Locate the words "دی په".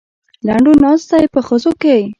1.19-1.39